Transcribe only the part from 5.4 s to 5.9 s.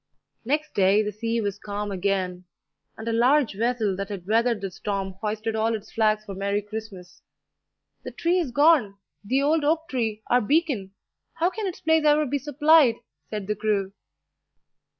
all